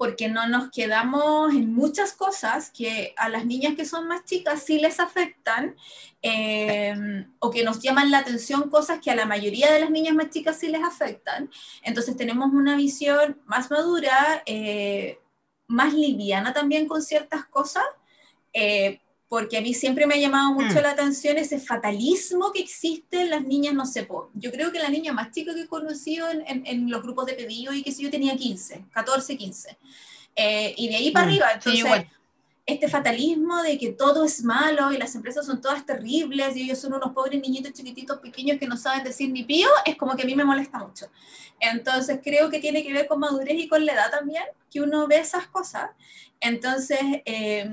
[0.00, 4.62] porque no nos quedamos en muchas cosas que a las niñas que son más chicas
[4.62, 5.76] sí les afectan
[6.22, 10.14] eh, o que nos llaman la atención cosas que a la mayoría de las niñas
[10.14, 11.50] más chicas sí les afectan.
[11.82, 15.18] Entonces tenemos una visión más madura, eh,
[15.66, 17.84] más liviana también con ciertas cosas.
[18.54, 20.82] Eh, porque a mí siempre me ha llamado mucho hmm.
[20.82, 24.28] la atención ese fatalismo que existe en las niñas, no sé, po.
[24.34, 27.34] yo creo que la niña más chica que he conocido en, en, los grupos de
[27.34, 29.78] pedido y que si yo tenía 15, 14, 15,
[30.76, 31.28] y de ahí para hmm.
[31.28, 32.06] arriba, entonces...
[32.66, 36.78] este fatalismo de que todo es malo y las empresas son todas terribles y ellos
[36.80, 40.22] son unos pobres niñitos chiquititos pequeños que no saben decir ni pío, es como que
[40.22, 41.06] a mí me molesta mucho.
[41.60, 45.06] Entonces creo que tiene que ver con madurez y con la edad también, que uno
[45.06, 45.90] ve esas cosas.
[46.40, 47.68] Entonces, eh,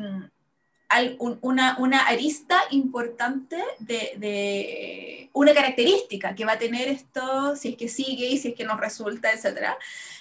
[1.20, 7.90] una, una, arista importante de, una característica que va a tener esto, si es que
[7.90, 9.78] sigue y si es que nos resulta, etcétera,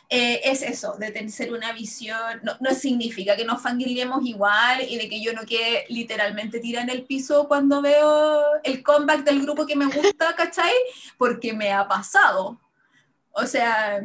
[0.09, 4.99] eh, es eso, de tener una visión, no, no, significa que nos fangirlemos igual y
[4.99, 9.43] de que yo no quede literalmente tirada en el piso cuando veo el comeback del
[9.43, 10.73] grupo que me gusta, ¿cachai?
[11.17, 12.61] Porque me ha pasado.
[13.33, 14.03] O sea,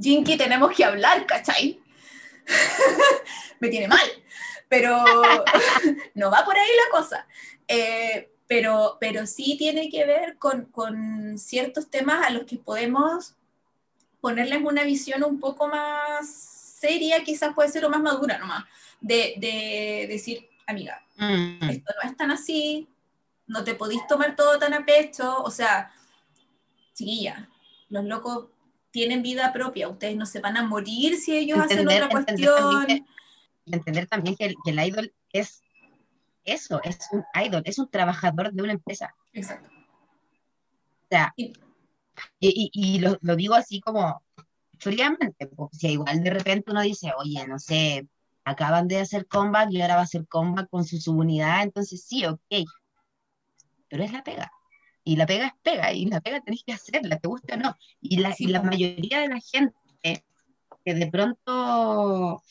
[0.00, 1.80] Jinky tenemos que hablar, ¿cachai?
[3.60, 4.08] me tiene mal
[4.70, 5.04] pero
[6.14, 7.26] no va por ahí la cosa.
[7.68, 13.34] Eh, pero, pero sí tiene que ver con, con, ciertos temas a los que podemos
[14.20, 18.64] ponerles una visión un poco más seria, quizás puede ser o más madura nomás,
[19.00, 21.68] de, de decir, amiga, mm.
[21.70, 22.88] esto no es tan así,
[23.46, 25.92] no te podéis tomar todo tan a pecho, o sea,
[26.94, 27.48] chiquilla,
[27.88, 28.46] los locos
[28.90, 33.06] tienen vida propia, ustedes no se van a morir si ellos hacen otra cuestión
[33.66, 35.62] entender también que el, idol es
[36.44, 39.14] eso, es un idol, es un trabajador de una empresa.
[39.32, 39.68] Exacto.
[39.68, 41.52] O sea, y,
[42.38, 44.22] y, lo, lo, digo así como
[44.78, 48.06] fríamente, porque si igual de repente uno dice, oye, no sé,
[48.44, 52.24] acaban de hacer comeback y ahora va a hacer comeback con su subunidad, entonces sí,
[52.24, 52.66] ok,
[53.88, 54.50] pero es la pega.
[55.02, 57.76] Y la pega es pega, y la pega tenés que hacerla, te guste o no.
[58.00, 59.74] Y la, y la mayoría de la gente
[60.84, 62.42] que de pronto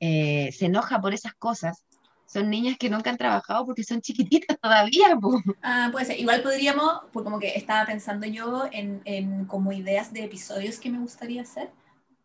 [0.00, 1.84] eh, se enoja por esas cosas,
[2.26, 5.18] son niñas que nunca han trabajado porque son chiquititas todavía.
[5.62, 6.20] Ah, puede ser.
[6.20, 10.90] Igual podríamos, pues como que estaba pensando yo en, en como ideas de episodios que
[10.90, 11.70] me gustaría hacer.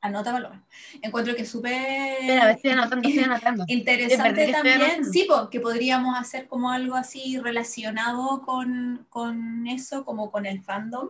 [0.03, 0.59] Anota valor.
[1.03, 2.17] Encuentro que súper
[3.67, 5.05] interesante también.
[5.05, 11.09] Sí, porque podríamos hacer como algo así relacionado con, con eso, como con el fandom.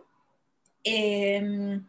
[0.84, 1.80] Eh,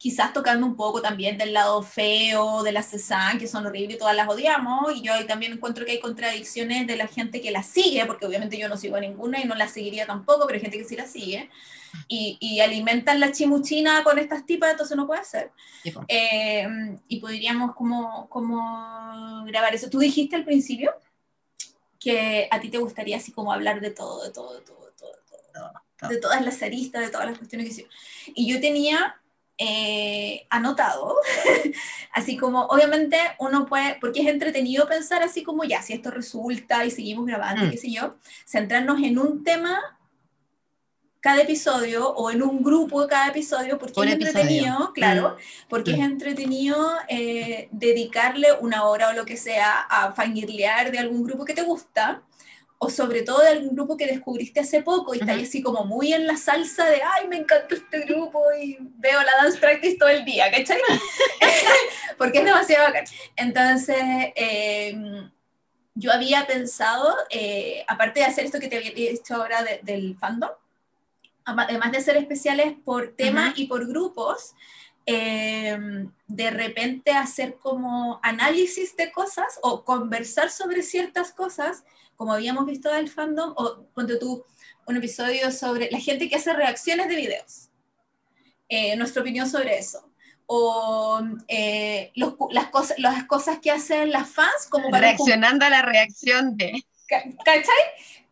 [0.00, 3.98] quizás tocando un poco también del lado feo de la Cezanne, que son horribles y
[3.98, 7.50] todas las odiamos, y yo ahí también encuentro que hay contradicciones de la gente que
[7.50, 10.56] la sigue, porque obviamente yo no sigo a ninguna y no la seguiría tampoco, pero
[10.56, 11.50] hay gente que sí la sigue,
[12.08, 15.52] y, y alimentan la chimuchina con estas tipas, entonces no puede ser.
[16.08, 16.66] Eh,
[17.06, 19.90] y podríamos como, como grabar eso.
[19.90, 20.94] Tú dijiste al principio
[21.98, 24.92] que a ti te gustaría así como hablar de todo, de todo, de todo, de
[24.92, 25.12] todo.
[25.12, 26.08] De todo.
[26.08, 27.92] De todas las aristas, de todas las cuestiones que hicieron.
[28.34, 29.19] Y yo tenía
[29.62, 31.16] eh, anotado,
[32.12, 36.86] así como, obviamente uno puede, porque es entretenido pensar así como, ya, si esto resulta
[36.86, 37.70] y seguimos grabando, mm.
[37.70, 39.78] qué sé yo, centrarnos en un tema
[41.20, 45.68] cada episodio o en un grupo cada episodio porque es entretenido, claro, mm.
[45.68, 46.04] porque es mm.
[46.04, 51.52] entretenido eh, dedicarle una hora o lo que sea a fangirlear de algún grupo que
[51.52, 52.22] te gusta
[52.82, 55.84] o sobre todo de algún grupo que descubriste hace poco y está ahí así como
[55.84, 59.98] muy en la salsa de, ay, me encanta este grupo y veo la dance practice
[59.98, 60.80] todo el día, ¿cachai?
[62.18, 63.04] porque es demasiado bacán.
[63.36, 63.98] Entonces,
[64.34, 65.30] em,
[65.94, 70.50] yo había pensado, eh, aparte de hacer esto que te había dicho ahora del fandom,
[71.44, 74.54] además de hacer especiales por tema y por grupos,
[75.04, 81.84] em, de repente hacer como análisis de cosas o conversar sobre ciertas cosas,
[82.20, 84.44] como habíamos visto del fandom, o ponte tú
[84.84, 87.70] un episodio sobre la gente que hace reacciones de videos,
[88.68, 90.06] eh, nuestra opinión sobre eso.
[90.44, 95.06] O eh, las, cosas, las cosas que hacen las fans, como para.
[95.06, 96.84] Reaccionando a la reacción de.
[97.08, 97.64] ¿Cachai?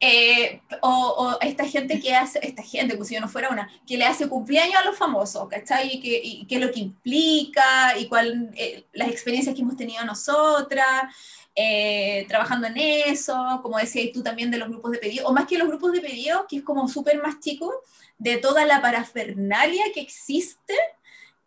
[0.01, 3.97] Eh, o, esta gente que hace, esta gente, como si yo no fuera una, que
[3.97, 5.95] le hace cumpleaños a los famosos, ¿cachai?
[5.95, 10.05] Y qué que es lo que implica, y cuál, eh, las experiencias que hemos tenido
[10.05, 11.13] nosotras,
[11.61, 15.45] eh, trabajando en eso, como decías tú también de los grupos de pedido, o más
[15.49, 17.73] que los grupos de pedido, que es como súper más chico,
[18.17, 20.75] de toda la parafernalia que existe.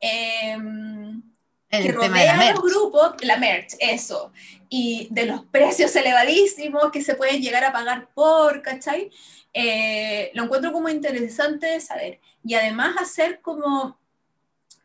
[0.02, 0.58] Eh,
[1.70, 4.34] que rodea los grupos, la merch, eso,
[4.68, 9.10] y de los precios elevadísimos que se pueden llegar a pagar por, ¿cachai?
[9.54, 12.20] Eh, lo encuentro como interesante de saber.
[12.44, 13.98] Y además hacer como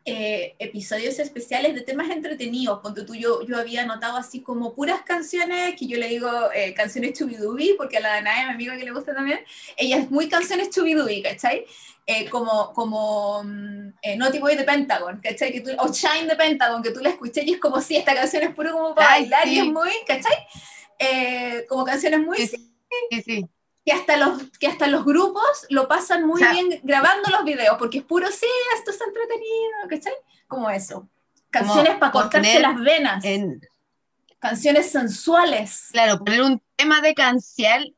[0.09, 2.79] eh, episodios especiales de temas entretenidos.
[2.79, 6.73] Cuando tú, yo, yo había notado así como puras canciones, que yo le digo eh,
[6.73, 9.41] canciones chubidubi, porque a la Danae, mi amiga que le gusta también,
[9.75, 11.65] ella es muy canciones chubidubi, ¿cachai?
[12.05, 15.51] Eh, como, como mm, Naughty Boy de Pentagon, ¿cachai?
[15.51, 18.15] Que tú, o Shine de Pentagon, que tú la escuché y es como si esta
[18.15, 21.65] canción es puro como para bailar y es muy, ¿cachai?
[21.67, 22.37] como canciones muy...
[22.37, 22.71] Sí,
[23.11, 23.21] sí.
[23.23, 23.49] sí
[23.87, 27.99] que hasta los, que hasta los grupos lo pasan muy bien grabando los videos, porque
[27.99, 28.45] es puro, sí,
[28.77, 30.11] esto es entretenido, ¿cachai?
[30.45, 31.07] Como eso.
[31.49, 33.23] Canciones para cortarse las venas.
[34.39, 35.87] Canciones sensuales.
[35.93, 37.95] Claro, poner un tema de cancial,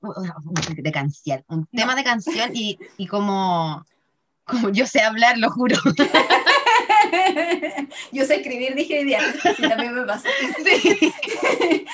[0.77, 3.83] de cancial, un tema de canción y, y como,
[4.43, 5.75] como yo sé hablar, lo juro.
[8.11, 9.19] Yo sé escribir, dije día,
[9.55, 10.29] sí, también me pasa.
[10.63, 10.99] Sí.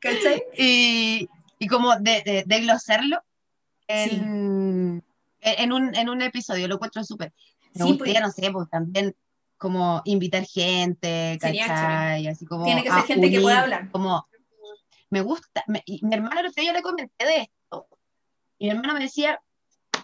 [0.00, 0.42] ¿Cachai?
[0.58, 1.30] Y,
[1.62, 3.22] y como de, de, glosarlo
[3.86, 5.00] en,
[5.40, 7.32] en, un, en un episodio, lo encuentro súper.
[7.74, 9.14] Me sí, gustaría, pues, no sé, pues también
[9.58, 12.26] como invitar gente, ¿cachai?
[12.26, 13.92] Así como Tiene que ser gente que pueda hablar.
[13.92, 14.26] Como,
[15.10, 17.86] me gusta, mi hermano el otro día le comenté de esto,
[18.58, 19.40] y mi hermano me decía,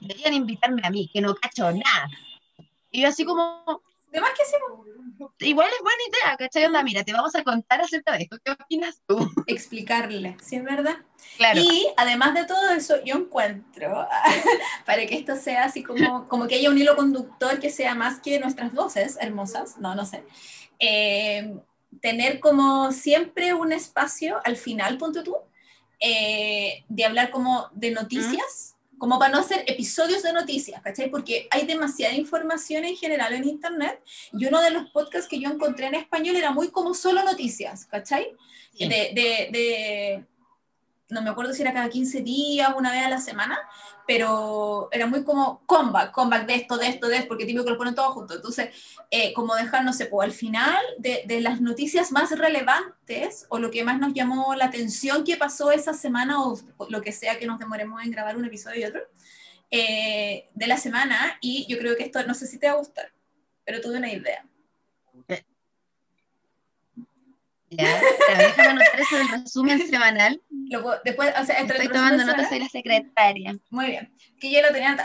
[0.00, 2.08] deberían invitarme a mí, que no cacho nada.
[2.92, 3.82] Y yo así como,
[4.18, 5.48] de más que sí.
[5.48, 6.64] Igual es buena idea, ¿cachai?
[6.64, 8.36] Onda, mira, te vamos a contar acerca de esto.
[8.44, 9.30] ¿Qué opinas tú?
[9.46, 10.96] Explicarle, ¿sí es verdad?
[11.36, 11.60] Claro.
[11.60, 14.06] Y además de todo eso, yo encuentro,
[14.86, 18.20] para que esto sea así como, como que haya un hilo conductor que sea más
[18.20, 20.24] que nuestras voces hermosas, no, no sé.
[20.78, 21.54] Eh,
[22.00, 25.36] tener como siempre un espacio al final, punto tú,
[26.00, 31.10] eh, de hablar como de noticias como para no hacer episodios de noticias, ¿cachai?
[31.10, 35.50] Porque hay demasiada información en general en Internet y uno de los podcasts que yo
[35.50, 38.36] encontré en español era muy como solo noticias, ¿cachai?
[38.78, 40.24] De, de, de,
[41.10, 43.58] no me acuerdo si era cada 15 días, una vez a la semana,
[44.06, 47.70] pero era muy como comeback, comeback de esto, de esto, de esto, porque típico que
[47.70, 48.34] lo ponen todo junto.
[48.34, 48.74] Entonces,
[49.10, 53.70] eh, como dejar, no sé, pues al final de, las noticias más relevantes o lo
[53.70, 57.46] que más nos llamó la atención que pasó esa semana o lo que sea que
[57.46, 59.02] nos demoremos en grabar un episodio y otro,
[59.70, 61.38] eh, de la semana.
[61.40, 63.12] Y yo creo que esto, no sé si te va a gustar,
[63.64, 64.44] pero tuve una idea.
[67.70, 68.00] Ya,
[68.38, 70.42] déjame anotar eso del resumen semanal.
[71.04, 73.58] después, o sea, Estoy tomando notas, soy la secretaria.
[73.70, 74.96] Muy bien, que yo lo tenía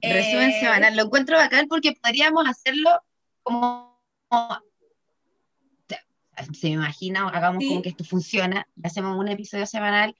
[0.00, 2.90] Resumen eh, semanal, lo encuentro bacán porque podríamos hacerlo
[3.42, 3.92] como...
[6.54, 10.16] Se me imagina, hagamos como que esto funciona, hacemos un episodio semanal,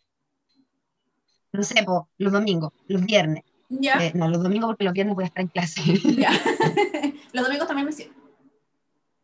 [1.53, 1.85] no sé,
[2.19, 3.45] los domingos, los viernes.
[3.69, 4.05] Ya.
[4.05, 5.83] Eh, no, los domingos porque los viernes voy a estar en clase.
[6.17, 6.31] Ya.
[7.33, 8.22] los domingos también me sirven.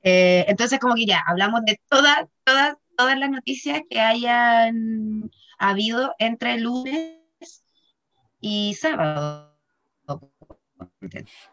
[0.03, 6.15] Eh, entonces, como que ya, hablamos de todas, todas, todas las noticias que hayan habido
[6.19, 7.19] entre lunes
[8.41, 9.49] y sábado.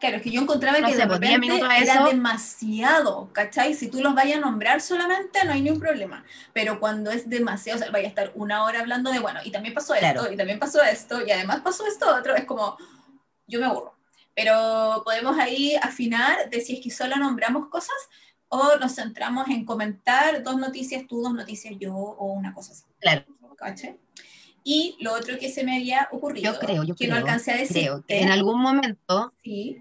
[0.00, 3.74] Claro, es que yo encontraba que de pues, repente era demasiado, ¿cachai?
[3.74, 6.24] Si tú los vayas a nombrar solamente, no hay ningún problema.
[6.52, 9.50] Pero cuando es demasiado, o sea, vaya a estar una hora hablando de, bueno, y
[9.50, 12.76] también pasó esto, y también pasó esto, y además pasó esto otro, es como,
[13.46, 13.96] yo me aburro.
[14.34, 17.96] pero podemos ahí afinar de si es que solo nombramos cosas
[18.56, 22.84] o nos centramos en comentar dos noticias tú, dos noticias yo o una cosa así.
[23.00, 23.24] Claro.
[23.56, 23.98] ¿Caché?
[24.64, 27.10] Y lo otro que se me había ocurrido, Yo creo, yo que creo.
[27.10, 29.32] no alcancé a decir, Creo que en algún momento.
[29.44, 29.78] sí,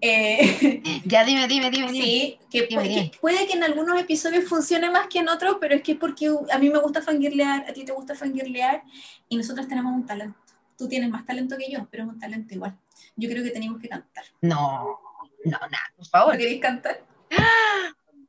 [0.00, 1.92] eh, Ya dime, dime, dime.
[1.92, 2.04] dime.
[2.04, 3.10] Sí, que, Dime, pu- dime.
[3.12, 5.98] que puede que en algunos episodios funcione más que en otros, pero es que es
[5.98, 8.82] porque a mí me gusta fangirlear, a ti te gusta fangirlear,
[9.28, 10.38] y nosotros tenemos un talento.
[10.76, 12.76] Tú tienes más talento que yo, pero es un talento igual.
[13.16, 14.24] Yo creo que tenemos que cantar.
[14.42, 14.98] No,
[15.44, 16.36] no, nada, por ¿No favor.
[16.36, 17.00] queréis cantar?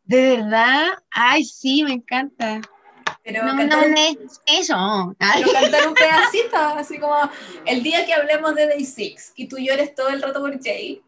[0.06, 2.62] De verdad, ay, sí, me encanta.
[3.24, 5.16] Pero, No, cantar, no, un, no es eso.
[5.20, 7.16] Pero cantar un pedacito, así como
[7.66, 11.02] el día que hablemos de Day Six y tú llores todo el rato por Jay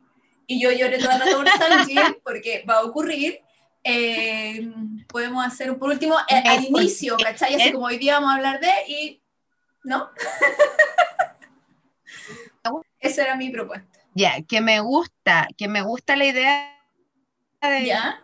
[0.48, 3.42] y yo llore todo el rato por Sanji, porque va a ocurrir.
[3.84, 4.68] eh,
[5.08, 7.54] podemos hacer por último eh, al inicio, ¿cachai?
[7.56, 9.22] Así es- como hoy día vamos a hablar de y
[9.84, 10.10] ¿no?
[13.00, 14.00] Esa era mi propuesta.
[14.16, 16.74] Ya, que me gusta, que me gusta la idea
[17.62, 18.24] de, ¿Ya?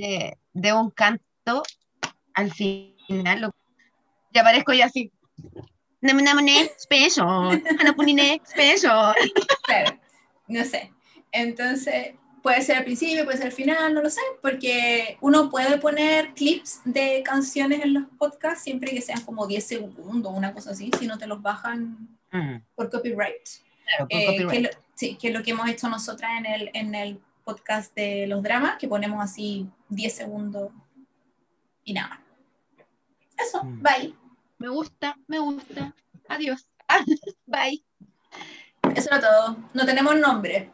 [0.00, 1.62] De, de un canto
[2.34, 3.40] al final.
[3.40, 3.54] Lo,
[4.32, 5.10] ya aparezco ya así.
[6.00, 7.62] Nam, nam, ne, special.
[7.80, 9.14] Hanapunine, special.
[9.64, 9.98] Claro.
[10.48, 10.92] No sé.
[11.32, 15.78] Entonces, puede ser al principio, puede ser al final, no lo sé, porque uno puede
[15.78, 20.70] poner clips de canciones en los podcasts siempre que sean como 10 segundos, una cosa
[20.70, 23.42] así, si no te los bajan Mm, por copyright.
[23.84, 24.50] claro, por Eh, copyright.
[24.50, 27.94] que lo- sí, que es lo que hemos hecho nosotras en el, en el podcast
[27.94, 30.72] de los dramas, que ponemos así 10 segundos
[31.84, 32.20] y nada.
[33.38, 33.82] Eso, Mm.
[33.82, 34.14] bye.
[34.58, 35.94] Me gusta, me gusta.
[36.28, 36.66] Adiós.
[36.88, 37.04] Ah,
[37.46, 37.84] bye.
[38.96, 39.56] Eso era todo.
[39.74, 40.72] No tenemos nombre.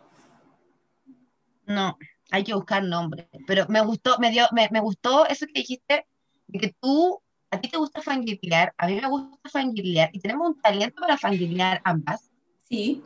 [1.67, 1.99] No,
[2.31, 3.29] hay que buscar nombre.
[3.47, 6.07] Pero me gustó, me dio, me, me gustó eso que dijiste,
[6.47, 10.49] de que tú, a ti te gusta fangirlear, a mí me gusta fangirlear, y tenemos
[10.49, 12.31] un talento para fangirlear ambas.
[12.69, 13.03] Sí,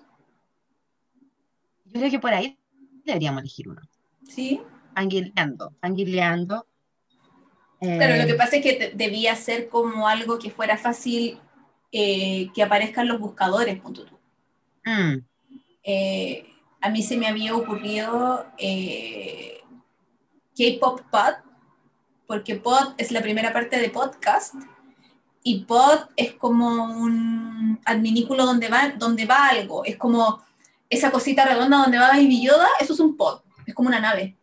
[1.86, 2.58] Yo creo que por ahí
[3.06, 3.82] deberíamos elegir uno.
[4.28, 4.60] sí.
[4.94, 6.66] Fangirleando, fangirleando.
[7.80, 11.38] Claro, Eh, lo que pasa es que de- debía ser como algo que fuera fácil
[11.92, 14.18] eh, que aparezcan los buscadores, punto tú.
[14.86, 15.18] mm,
[15.84, 16.46] Eh,
[16.80, 19.60] a mí se me había ocurrido eh,
[20.56, 21.34] K-Pop Pod,
[22.26, 24.54] porque Pod es la primera parte de podcast
[25.42, 30.42] y Pod es como un adminículo donde va, donde va algo, es como
[30.90, 34.36] esa cosita redonda donde va Baby Yoda, eso es un pod, es como una nave.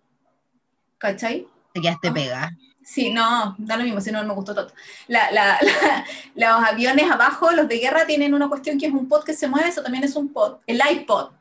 [0.97, 1.47] ¿Cachai?
[1.73, 2.13] te quedaste Ah.
[2.13, 2.57] pega.
[2.85, 4.71] Sí, no, da lo mismo, si no no me gustó todo.
[5.07, 5.57] La, la-
[6.35, 9.33] la- los aviones abajo, los de guerra, tienen una cuestión que es un pod que
[9.33, 10.57] se mueve, eso también es un pod.
[10.67, 11.31] El iPod,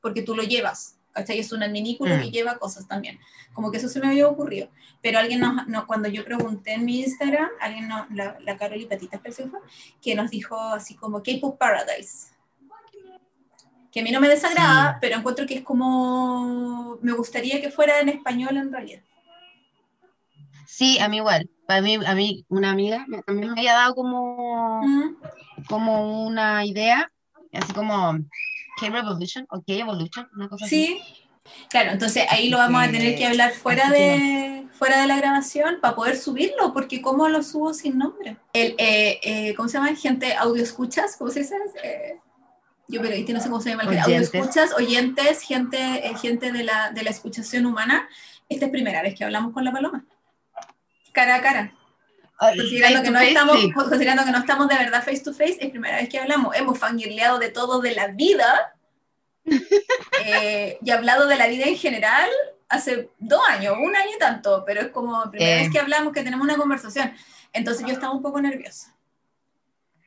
[0.00, 1.38] porque tú lo llevas, ¿cachai?
[1.38, 2.20] Es un adminículo Mm.
[2.22, 3.18] que lleva cosas también.
[3.52, 4.68] Como que eso se me había ocurrido.
[5.02, 8.80] Pero alguien nos, no, cuando yo pregunté en mi Instagram, alguien, no, la, la Carol
[8.80, 9.20] y Patitas
[10.02, 12.28] que nos dijo así como K-Pop Paradise.
[13.92, 14.98] Que a mí no me desagrada, Sí.
[15.00, 19.00] pero encuentro que es como, me gustaría que fuera en español en realidad.
[20.66, 21.48] Sí, a mí igual.
[21.66, 24.80] Para mí, a mí una amiga también me había dado como,
[25.68, 27.10] como una idea,
[27.52, 28.18] así como
[28.80, 30.86] K-Revolution o K-Evolution, una cosa así.
[30.86, 31.02] Sí,
[31.68, 35.78] claro, entonces ahí lo vamos a tener que hablar fuera de, fuera de la grabación
[35.80, 38.36] para poder subirlo, porque ¿cómo lo subo sin nombre?
[38.52, 39.94] El, eh, eh, ¿Cómo se llama?
[39.96, 41.56] Gente audio escuchas, ¿cómo se dice?
[41.82, 42.18] Eh,
[42.88, 46.64] yo periodista no sé cómo se llama, el audio escuchas, oyentes, gente, eh, gente de,
[46.64, 48.08] la, de la escuchación humana.
[48.48, 50.04] Esta es primera vez que hablamos con la paloma.
[51.12, 51.74] Cara a cara.
[52.40, 53.72] Ah, Considerando que, no face, estamos, sí.
[53.72, 56.56] considerando que no estamos de verdad face to face, es primera vez que hablamos.
[56.56, 58.74] Hemos fangirleado de todo de la vida
[60.24, 62.28] eh, y hablado de la vida en general
[62.68, 65.62] hace dos años, un año y tanto, pero es como primera Eh.
[65.62, 67.12] vez que hablamos, que tenemos una conversación.
[67.52, 68.94] Entonces yo estaba un poco nerviosa.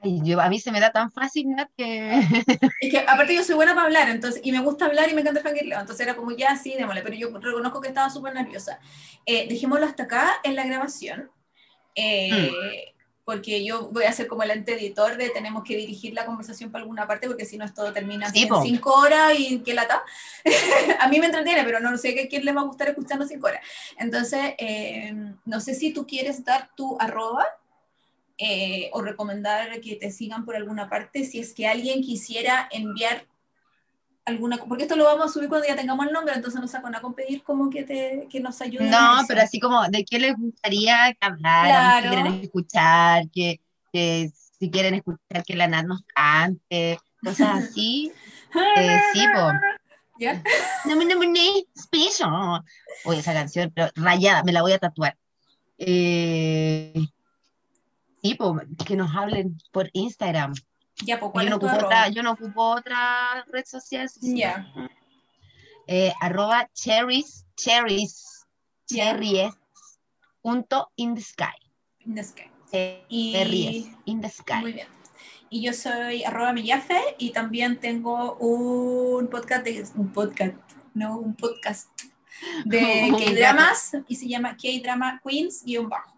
[0.03, 2.11] Ay, yo- a mí se me da tan fácil, Nat, que...
[2.81, 5.21] Es que aparte yo soy buena para hablar, entonces, y me gusta hablar y me
[5.21, 8.79] encanta el entonces era como ya, sí, démosle, pero yo reconozco que estaba súper nerviosa.
[9.25, 11.29] Eh, dejémoslo hasta acá en la grabación,
[11.93, 16.25] eh, porque yo voy a ser como el ente editor de tenemos que dirigir la
[16.25, 19.75] conversación para alguna parte, porque si no esto termina así en cinco horas y qué
[19.75, 20.03] lata.
[20.99, 23.47] a mí me entretiene, pero no sé a quién le va a gustar escuchando cinco
[23.47, 23.61] horas.
[23.99, 25.13] Entonces, eh,
[25.45, 27.45] no sé si tú quieres dar tu arroba
[28.43, 33.27] eh, o recomendar que te sigan por alguna parte si es que alguien quisiera enviar
[34.25, 36.95] alguna, porque esto lo vamos a subir cuando ya tengamos el nombre, entonces nos van
[36.95, 38.87] a pedir como que, te, que nos ayuden.
[38.87, 41.95] en No, pero así como, ¿de qué les gustaría que habláramos?
[41.97, 42.09] Si Claro.
[42.09, 43.61] quieren escuchar, que,
[43.93, 48.11] que si quieren escuchar que la Nat nos cante, cosas así.
[48.75, 49.23] Eh, sí.
[50.19, 50.43] ¿Ya?
[50.83, 51.05] No me.
[53.05, 55.15] Oye, esa canción, pero rayada, me la voy a tatuar.
[55.77, 56.93] Eh,
[58.21, 60.53] sí, po, que nos hablen por Instagram.
[61.05, 64.09] Ya, pues, ¿cuál Yo no, es tu ocupo otra, yo no ocupo otra red social.
[64.21, 64.71] Ya.
[65.87, 68.45] Eh, arroba cherries, cherries,
[68.85, 69.53] cherries,
[70.41, 71.55] punto in the sky.
[72.05, 72.51] In the sky.
[72.71, 73.01] Y...
[73.09, 74.61] Y- Cherries, in the sky.
[74.61, 74.87] Muy bien.
[75.49, 80.55] Y yo soy arroba millafe y también tengo un podcast, de, un podcast,
[80.93, 81.89] no, un podcast
[82.63, 86.10] de Un K-dramas y se llama K-drama Queens guion bajo.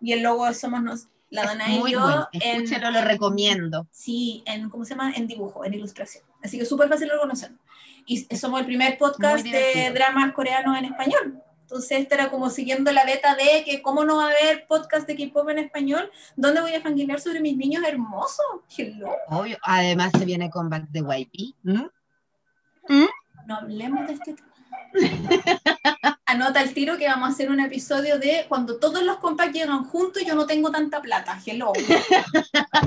[0.00, 3.02] Y el logo somos nos, la Es Dana y muy yo bueno, en, escúchelo, lo
[3.02, 3.86] recomiendo.
[3.90, 5.12] sí, en, ¿cómo se llama?
[5.14, 6.24] En dibujo, en ilustración.
[6.42, 7.52] Así que súper fácil de reconocer.
[8.06, 11.42] Y somos el primer podcast de dramas coreanos en español.
[11.68, 15.06] Entonces, esto era como siguiendo la beta de que cómo no va a haber podcast
[15.06, 18.46] de K-pop en español, ¿dónde voy a fangirlear sobre mis niños hermosos?
[18.74, 19.10] Hello.
[19.28, 19.58] Obvio.
[19.62, 21.54] Además se viene Comeback de YP.
[21.64, 23.04] ¿Mm?
[23.46, 24.48] No hablemos de este tema.
[26.26, 29.84] Anota el tiro que vamos a hacer un episodio de cuando todos los compas llegan
[29.84, 31.40] juntos y yo no tengo tanta plata.
[31.44, 31.72] Hello.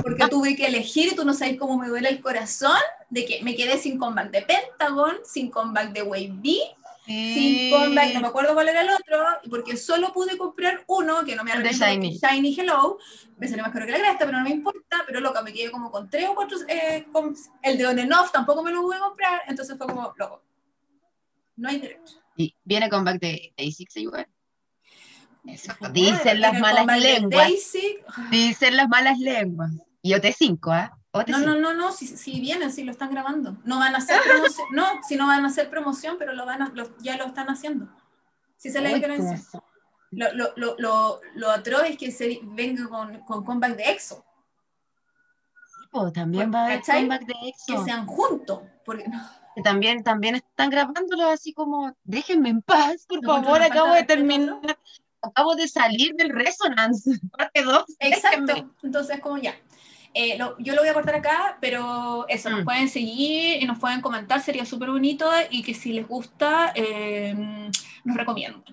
[0.02, 2.78] Porque tuve que elegir y tú no sabes cómo me duele el corazón
[3.10, 6.56] de que me quedé sin comeback de Pentagon, sin comeback de Wave B,
[7.06, 9.18] sin comeback, no me acuerdo cuál era el otro,
[9.50, 12.20] porque solo pude comprar uno, que no me arrepiento, Shiny.
[12.20, 13.00] Shiny Hello,
[13.38, 15.72] me salió más caro que la cresta, pero no me importa, pero loca, me quedé
[15.72, 18.82] como con tres o cuatro, eh, con- el de On and Off tampoco me lo
[18.84, 20.44] pude comprar, entonces fue como, loco,
[21.56, 22.16] no hay derecho.
[22.36, 24.28] Y viene Comeback de Day6 igual.
[25.46, 27.48] Eso dicen las malas lenguas.
[27.48, 27.98] Daisy,
[28.30, 29.72] Dicen las malas lenguas.
[30.02, 30.98] Y OT5, ¿ah?
[31.14, 31.28] OT5.
[31.30, 33.58] no, no, no, no, si, si vienen, si lo están grabando.
[33.66, 36.62] No van a hacer promoción, no, si no van a hacer promoción, pero lo van
[36.62, 37.88] a, lo- ya lo están haciendo.
[38.58, 39.42] Si se la Uy, diferencia.
[40.12, 44.26] Lo, lo, lo, lo, lo atroz es que se venga con, con comeback de EXO,
[45.94, 47.84] Oh, también Bueno, va a haber comeback de que EXO.
[47.86, 48.62] sean juntos.
[48.86, 49.22] Porque no,
[49.56, 54.04] Que también, también están grabándolo así como, déjenme en paz, por No, favor, acabo de
[54.04, 54.78] terminar,
[55.22, 58.70] acabo de salir del Resonance, parte 2, exacto.
[58.84, 59.56] Entonces, como ya.
[60.14, 62.66] Eh, lo- yo lo voy a cortar acá, pero eso, nos Mm.
[62.66, 67.34] pueden seguir y nos pueden comentar, sería súper bonito y que si les gusta, eh,
[68.04, 68.64] nos recomiendan.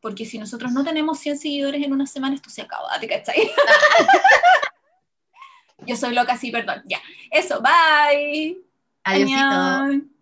[0.00, 3.36] Porque si nosotros no tenemos 100 seguidores en una semana, esto se acaba, ¿te cachai?
[5.86, 6.82] yo soy loca, sí, perdón.
[6.86, 6.98] Ya.
[7.30, 8.58] Eso, bye.
[9.04, 9.38] Adiósito.
[9.40, 10.15] Annyeong.